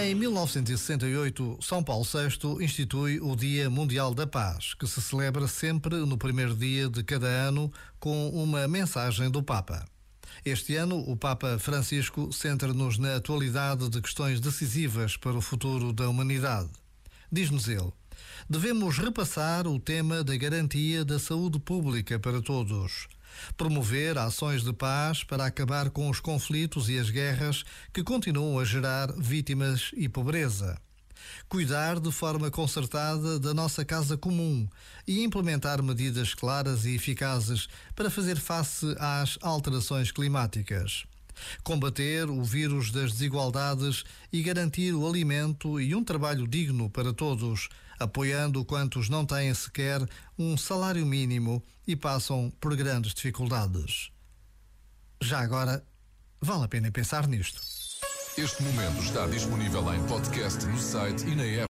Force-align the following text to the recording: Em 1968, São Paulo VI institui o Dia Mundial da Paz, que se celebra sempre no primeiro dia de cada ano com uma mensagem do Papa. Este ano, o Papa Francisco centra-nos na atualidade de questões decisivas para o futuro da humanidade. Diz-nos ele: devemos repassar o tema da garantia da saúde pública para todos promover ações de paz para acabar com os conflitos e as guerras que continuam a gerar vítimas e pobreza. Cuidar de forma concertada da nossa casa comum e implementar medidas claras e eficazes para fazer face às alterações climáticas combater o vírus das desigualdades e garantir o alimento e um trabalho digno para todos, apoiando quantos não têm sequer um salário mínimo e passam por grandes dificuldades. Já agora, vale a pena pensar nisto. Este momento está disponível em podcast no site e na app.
Em 0.00 0.14
1968, 0.14 1.58
São 1.62 1.82
Paulo 1.82 2.04
VI 2.04 2.62
institui 2.62 3.18
o 3.18 3.34
Dia 3.34 3.70
Mundial 3.70 4.12
da 4.14 4.26
Paz, 4.26 4.74
que 4.74 4.86
se 4.86 5.00
celebra 5.00 5.48
sempre 5.48 5.96
no 5.96 6.18
primeiro 6.18 6.54
dia 6.54 6.86
de 6.86 7.02
cada 7.02 7.26
ano 7.26 7.72
com 7.98 8.28
uma 8.28 8.68
mensagem 8.68 9.30
do 9.30 9.42
Papa. 9.42 9.86
Este 10.44 10.76
ano, 10.76 10.98
o 10.98 11.16
Papa 11.16 11.58
Francisco 11.58 12.30
centra-nos 12.30 12.98
na 12.98 13.16
atualidade 13.16 13.88
de 13.88 14.02
questões 14.02 14.38
decisivas 14.38 15.16
para 15.16 15.36
o 15.36 15.40
futuro 15.40 15.94
da 15.94 16.08
humanidade. 16.10 16.68
Diz-nos 17.32 17.68
ele: 17.68 17.90
devemos 18.48 18.98
repassar 18.98 19.66
o 19.66 19.78
tema 19.78 20.22
da 20.22 20.36
garantia 20.36 21.04
da 21.04 21.18
saúde 21.18 21.58
pública 21.58 22.18
para 22.18 22.42
todos 22.42 23.08
promover 23.56 24.18
ações 24.18 24.62
de 24.62 24.72
paz 24.72 25.24
para 25.24 25.46
acabar 25.46 25.90
com 25.90 26.08
os 26.08 26.20
conflitos 26.20 26.88
e 26.88 26.98
as 26.98 27.10
guerras 27.10 27.64
que 27.92 28.02
continuam 28.02 28.58
a 28.58 28.64
gerar 28.64 29.12
vítimas 29.16 29.90
e 29.94 30.08
pobreza. 30.08 30.80
Cuidar 31.48 32.00
de 32.00 32.10
forma 32.10 32.50
concertada 32.50 33.38
da 33.38 33.52
nossa 33.52 33.84
casa 33.84 34.16
comum 34.16 34.68
e 35.06 35.22
implementar 35.22 35.82
medidas 35.82 36.34
claras 36.34 36.84
e 36.84 36.94
eficazes 36.94 37.68
para 37.94 38.10
fazer 38.10 38.36
face 38.36 38.94
às 38.98 39.38
alterações 39.42 40.10
climáticas 40.10 41.04
combater 41.62 42.28
o 42.28 42.42
vírus 42.42 42.90
das 42.90 43.12
desigualdades 43.12 44.04
e 44.32 44.42
garantir 44.42 44.92
o 44.92 45.06
alimento 45.06 45.80
e 45.80 45.94
um 45.94 46.04
trabalho 46.04 46.46
digno 46.46 46.88
para 46.90 47.12
todos, 47.12 47.68
apoiando 47.98 48.64
quantos 48.64 49.08
não 49.08 49.24
têm 49.24 49.52
sequer 49.54 50.00
um 50.38 50.56
salário 50.56 51.04
mínimo 51.04 51.62
e 51.86 51.96
passam 51.96 52.52
por 52.60 52.76
grandes 52.76 53.14
dificuldades. 53.14 54.10
Já 55.20 55.40
agora, 55.40 55.84
vale 56.40 56.64
a 56.64 56.68
pena 56.68 56.90
pensar 56.90 57.26
nisto. 57.26 57.60
Este 58.36 58.62
momento 58.62 59.02
está 59.02 59.26
disponível 59.26 59.92
em 59.92 60.06
podcast 60.06 60.64
no 60.66 60.78
site 60.78 61.26
e 61.26 61.34
na 61.34 61.42
app. 61.42 61.66